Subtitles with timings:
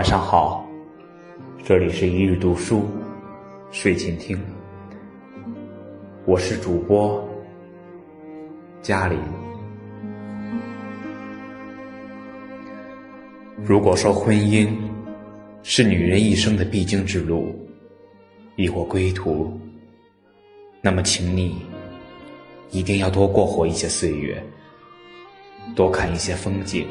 [0.00, 0.66] 晚上好，
[1.62, 2.88] 这里是一日读书
[3.70, 4.40] 睡前听，
[6.24, 7.22] 我是主播
[8.80, 9.18] 嘉林。
[13.62, 14.70] 如果说婚姻
[15.62, 17.54] 是女人一生的必经之路，
[18.56, 19.52] 亦或归途，
[20.80, 21.60] 那么请你
[22.70, 24.42] 一定要多过活一些岁月，
[25.76, 26.86] 多看一些风景。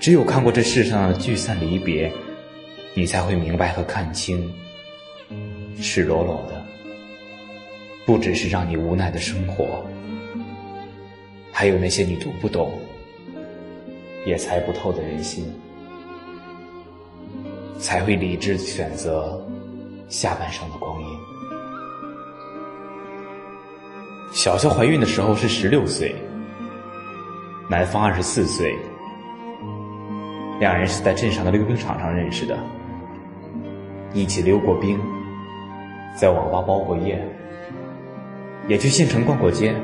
[0.00, 2.10] 只有看过这世上的聚散离别，
[2.94, 4.50] 你才会明白和看清，
[5.78, 6.64] 赤裸裸的，
[8.06, 9.84] 不只是让你无奈的生活，
[11.52, 12.80] 还有那些你读不懂、
[14.24, 15.52] 也猜不透的人心，
[17.78, 19.46] 才会理智选择
[20.08, 21.08] 下半生的光阴。
[24.32, 26.14] 小肖怀孕的时候是十六岁，
[27.68, 28.74] 男方二十四岁。
[30.60, 32.58] 两人是在镇上的溜冰场上认识的，
[34.12, 35.00] 一起溜过冰，
[36.14, 37.18] 在网吧包过夜，
[38.68, 39.74] 也去县城逛过街。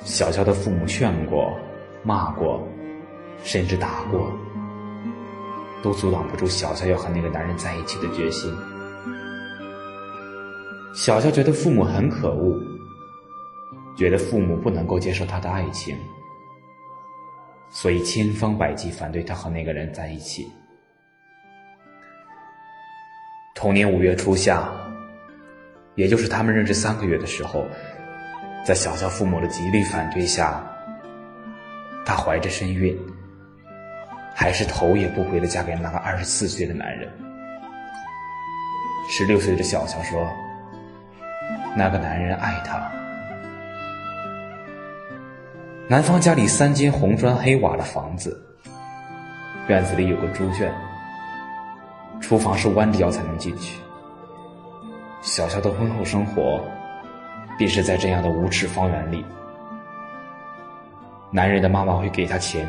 [0.00, 1.58] 小肖的父母劝过、
[2.02, 2.62] 骂过，
[3.42, 4.30] 甚至打过，
[5.82, 8.54] 都阻挡不住小肖要和那个男人在一起的决心。
[10.92, 12.60] 小肖觉得父母很可恶，
[13.96, 15.96] 觉得父母不能够接受他的爱情。
[17.72, 20.46] 所以千方百计反对他和那个人在一起。
[23.54, 24.68] 同年五月初夏，
[25.94, 27.66] 也就是他们认识三个月的时候，
[28.64, 30.62] 在小肖父母的极力反对下，
[32.04, 32.98] 她怀着身孕，
[34.34, 37.10] 还是头也不回的嫁给那个二十四岁的男人。
[39.08, 40.30] 十六岁的小肖说
[41.76, 42.90] ：“那个男人爱她。”
[45.92, 48.42] 男方家里三间红砖黑瓦的房子，
[49.68, 50.72] 院子里有个猪圈，
[52.18, 53.78] 厨房是弯着腰才能进去。
[55.20, 56.64] 小肖的婚后生活，
[57.58, 59.22] 便是在这样的五尺方圆里。
[61.30, 62.66] 男人的妈妈会给他钱，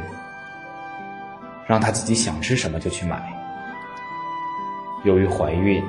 [1.66, 3.24] 让他自己想吃什么就去买。
[5.06, 5.82] 由于怀孕，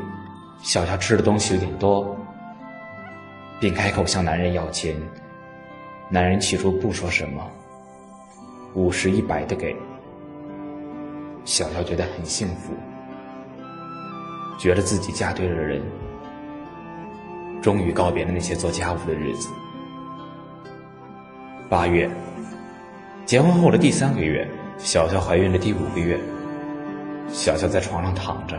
[0.60, 2.16] 小肖吃的东西有点多，
[3.58, 4.94] 便开口向男人要钱。
[6.10, 7.42] 男人起初不说什么，
[8.74, 9.74] 五十一百的给，
[11.44, 12.74] 小乔觉得很幸福，
[14.58, 15.82] 觉得自己嫁对了人，
[17.62, 19.48] 终于告别了那些做家务的日子。
[21.70, 22.08] 八月，
[23.24, 26.20] 结婚后的第三个月，小乔怀孕的第五个月，
[27.28, 28.56] 小乔在床上躺着，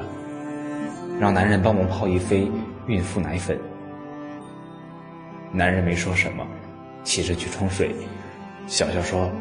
[1.19, 2.51] 让男人帮忙泡一杯
[2.87, 3.57] 孕妇奶粉，
[5.51, 6.45] 男人没说什么。
[7.05, 7.95] 起身去冲水，
[8.67, 9.31] 小乔说：“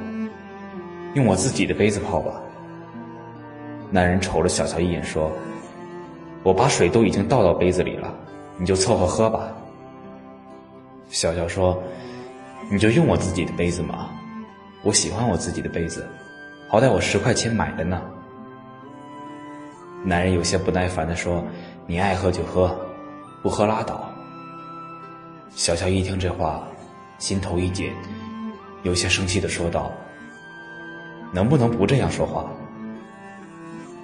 [1.14, 2.40] 用我自己的杯子泡吧。”
[3.90, 5.32] 男人瞅了小乔一眼说
[6.44, 8.14] ：“我把水都已经倒到杯子里了，
[8.58, 9.48] 你就凑合喝吧。”
[11.08, 11.82] 小乔说
[12.70, 14.10] ：“你就用我自己的杯子嘛，
[14.82, 16.06] 我喜欢我自己的杯子，
[16.68, 18.02] 好歹我十块钱买的呢。”
[20.04, 21.42] 男人有些不耐烦的说
[21.88, 22.78] ：“你爱喝就喝，
[23.42, 24.04] 不喝拉倒。”
[25.56, 26.62] 小乔一听这话。
[27.18, 27.92] 心头一紧，
[28.82, 29.90] 有些生气的说道
[31.32, 32.50] ：“能不能不这样说话？”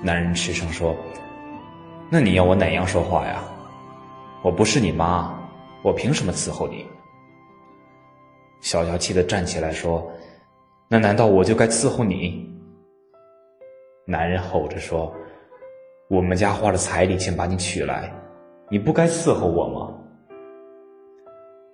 [0.03, 0.97] 男人吃声说
[2.09, 3.43] ：“那你要我哪样说话呀？
[4.43, 5.38] 我不是你妈，
[5.82, 6.87] 我凭什么伺候你？”
[8.62, 10.10] 小乔气得站起来说
[10.88, 12.48] ：“那难道我就该伺候你？”
[14.06, 15.12] 男人吼着说
[16.09, 18.12] ：“我们家花了彩礼钱把你娶来，
[18.71, 19.90] 你不该伺候我吗？”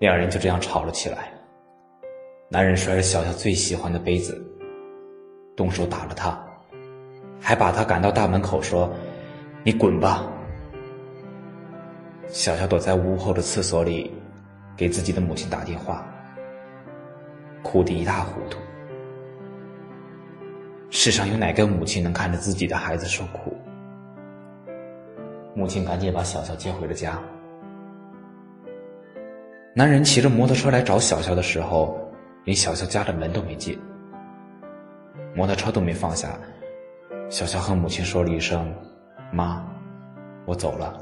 [0.07, 1.33] 两人就这样吵了起来。
[2.49, 4.41] 男人摔了小小最喜欢的杯子，
[5.57, 6.39] 动手打了他，
[7.41, 8.89] 还把他赶到大门口说
[9.67, 10.25] ：“你滚吧！”
[12.31, 14.13] 小小躲在屋后的厕所里，
[14.77, 16.07] 给自己的母亲打电话，
[17.65, 18.61] 哭得一塌糊涂。
[20.89, 23.57] 世上有哪个母亲能看着自己的孩子受苦？
[25.53, 27.21] 母亲赶紧把小小接回了家。
[29.79, 32.01] 男人骑着摩托车来找小肖的时候，
[32.45, 33.79] 连小肖家的门都没进，
[35.35, 36.31] 摩托车都没放下。
[37.29, 38.75] 小肖和母亲说了一声
[39.31, 39.63] ：“妈，
[40.47, 40.99] 我走了。”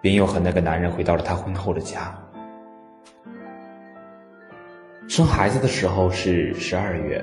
[0.00, 2.18] 便又和那个男人回到了他婚后的家。
[5.06, 7.22] 生孩子的时候是十二月，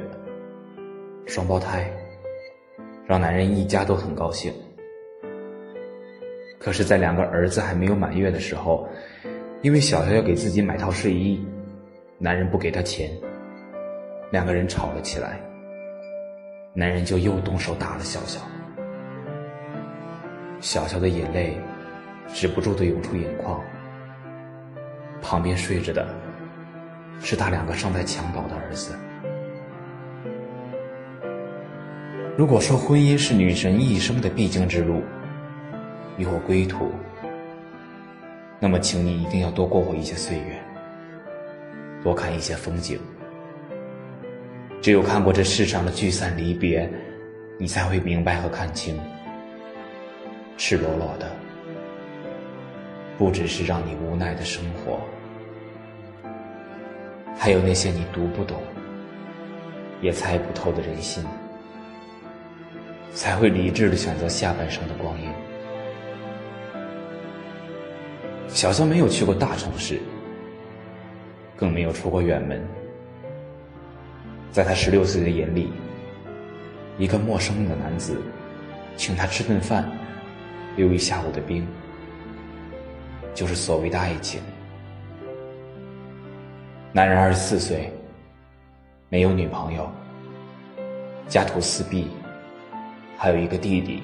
[1.26, 1.92] 双胞胎，
[3.08, 4.54] 让男人一家都很高兴。
[6.60, 8.88] 可是，在两个儿子还没有满月的时候，
[9.64, 11.42] 因为小肖要给自己买套睡衣，
[12.20, 13.10] 男人不给他钱，
[14.30, 15.40] 两个人吵了起来。
[16.74, 18.42] 男人就又动手打了小小。
[20.60, 21.58] 小小的眼泪
[22.28, 23.62] 止不住的涌出眼眶。
[25.22, 26.14] 旁边睡着的
[27.22, 28.94] 是他两个尚在襁褓的儿子。
[32.36, 35.02] 如果说婚姻是女神一生的必经之路，
[36.18, 36.92] 与我归途，
[38.64, 40.58] 那么请你一定要多过活一些岁月，
[42.02, 42.98] 多看一些风景。
[44.82, 46.90] 只有看过这世上的聚散离别，
[47.58, 48.98] 你才会明白和看清，
[50.56, 51.30] 赤裸裸的，
[53.18, 55.02] 不只是让你无奈的生活，
[57.38, 58.62] 还有那些你读不懂、
[60.02, 61.22] 也猜不透的人心，
[63.12, 65.33] 才会理智的选择下半生的光阴。
[68.54, 70.00] 小肖没有去过大城市，
[71.58, 72.64] 更没有出过远门。
[74.52, 75.74] 在他十六岁的眼里，
[77.00, 78.22] 一个陌生的男子
[78.96, 79.92] 请他吃顿饭，
[80.76, 81.68] 溜一下午的冰，
[83.34, 84.40] 就是所谓的爱情。
[86.92, 87.92] 男人二十四岁，
[89.10, 89.90] 没有女朋友，
[91.28, 92.08] 家徒四壁，
[93.18, 94.04] 还有一个弟弟。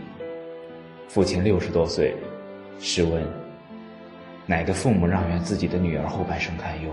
[1.07, 2.15] 父亲六十多岁，
[2.79, 3.23] 试问，
[4.49, 6.91] 哪个父母让愿自己的女儿后半生堪忧？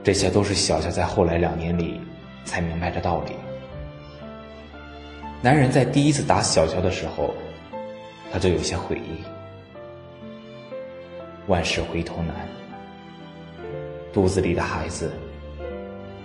[0.00, 2.00] 这些都是小乔在后来两年里
[2.44, 3.32] 才明白的道理。
[5.42, 7.34] 男人在第一次打小乔的时候，
[8.30, 9.24] 他就有些悔意。
[11.48, 12.36] 万事回头难，
[14.12, 15.10] 肚子里的孩子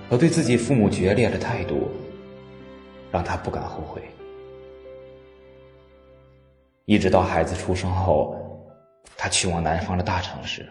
[0.07, 1.89] 和对自己父母决裂的态度，
[3.11, 4.03] 让他不敢后悔。
[6.85, 8.37] 一直到孩子出生后，
[9.27, 10.67] 去往南方的大城市。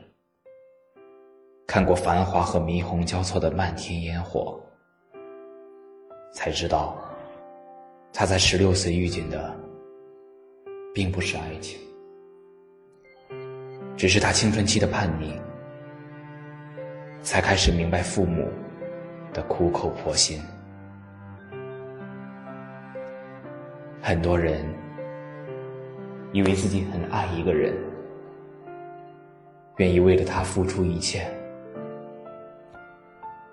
[1.66, 4.60] 看过繁华和霓虹交错的漫天烟火，
[6.32, 6.96] 才知道，
[8.12, 9.54] 他在十六岁遇见的，
[10.94, 11.78] 并不是爱情，
[13.96, 15.38] 只是他青春期的叛逆，
[17.20, 18.48] 才开始明白父母
[19.32, 20.40] 的苦口婆心。
[24.00, 24.64] 很多人
[26.32, 27.74] 以为自己很爱一个人，
[29.76, 31.26] 愿意为了他付出一切。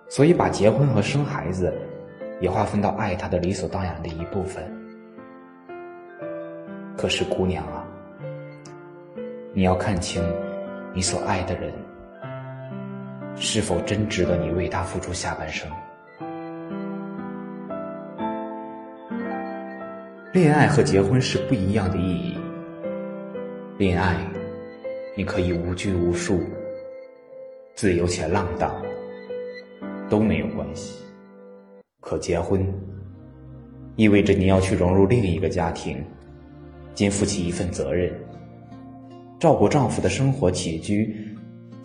[0.10, 1.74] 所以，把结婚和生孩子
[2.40, 4.64] 也划分到爱他的理所当然的一部分。
[6.96, 7.84] 可是，姑娘啊，
[9.54, 10.24] 你要看清
[10.94, 11.74] 你所爱的人
[13.36, 15.70] 是否真值得你为他付出下半生。
[20.32, 22.38] 恋爱和结婚是不一样的意义。
[23.78, 24.16] 恋爱，
[25.16, 26.42] 你可以无拘无束，
[27.76, 28.74] 自由且浪荡。
[30.10, 31.00] 都没有关系。
[32.00, 32.64] 可结婚，
[33.96, 36.04] 意味着你要去融入另一个家庭，
[36.94, 38.14] 肩负起一份责任，
[39.40, 41.16] 照顾丈夫的生活起居，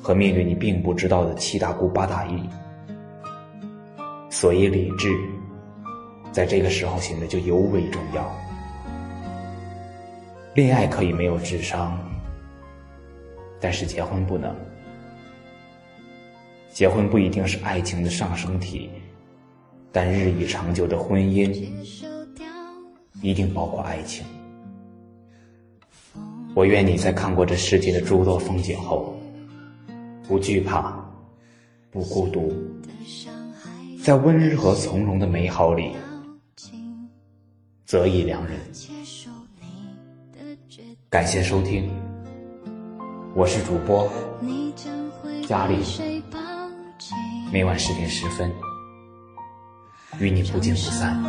[0.03, 2.43] 和面对你并不知道的七大姑八大姨。
[4.29, 5.09] 所以，理智
[6.31, 8.31] 在这个时候显得就尤为重要。
[10.55, 11.99] 恋爱可以没有智商，
[13.61, 14.55] 但是结婚不能。
[16.71, 18.88] 结婚不一定是爱情的上升体，
[19.91, 21.53] 但日益长久的婚姻
[23.21, 24.25] 一定包括爱情。
[26.55, 29.17] 我愿你在看过这世界的诸多风景后，
[30.27, 31.05] 不惧怕，
[31.91, 32.53] 不孤独，
[34.03, 35.93] 在温和从容的美好里，
[37.85, 38.59] 择一良人。
[41.11, 41.91] 感谢收听，
[43.38, 44.11] 我是主播
[45.47, 45.76] 嘉丽。
[47.52, 48.52] 每晚十点十分，
[50.18, 51.23] 与你不见不散。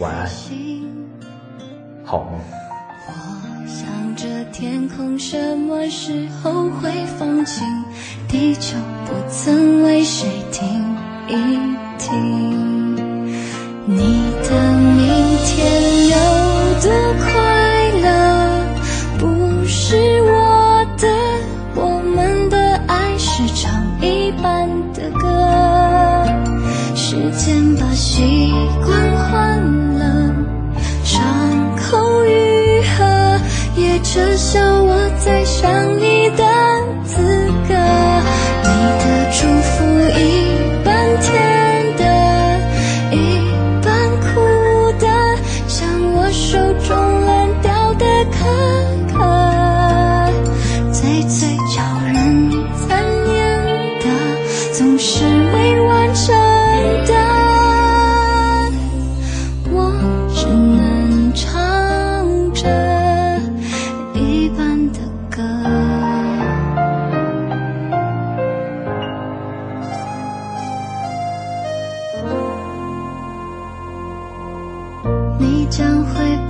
[0.00, 0.28] 晚安，
[2.04, 2.40] 好梦。
[3.06, 7.64] 我想着天空什么时候会放晴，
[8.28, 8.76] 地球
[9.06, 10.96] 不曾为谁停
[11.28, 11.32] 一
[11.96, 12.96] 停。
[13.86, 14.50] 你的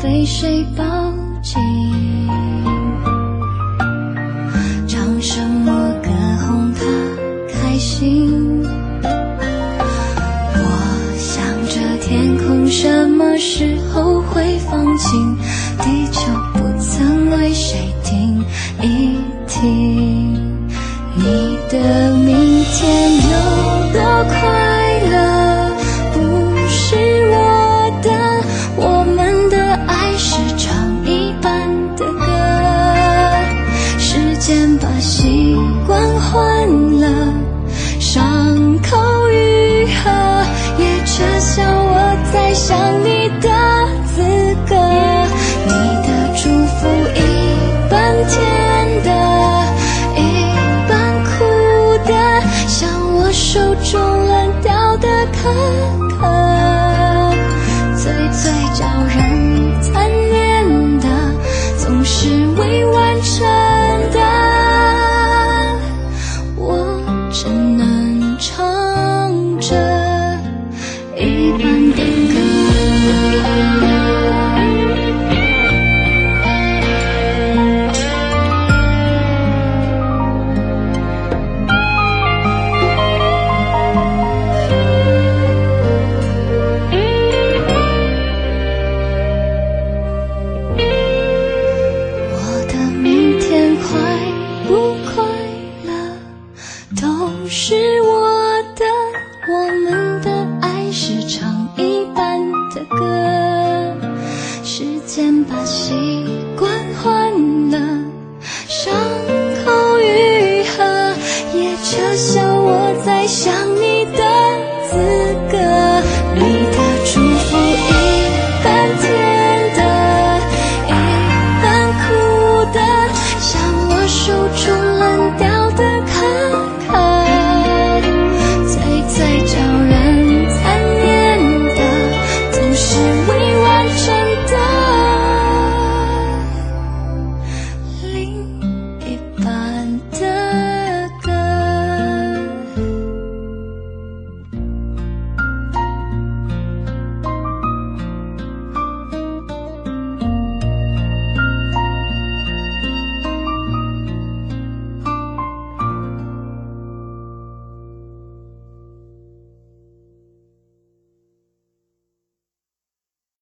[0.04, 0.84] 被谁抱
[1.40, 1.58] 紧？
[4.86, 6.10] 唱什么歌
[6.42, 6.84] 哄他
[7.50, 8.62] 开心？
[10.52, 10.68] 我
[11.16, 15.38] 想着天空什么时候会放晴？
[15.78, 18.44] 地球不曾为谁停
[18.82, 19.16] 一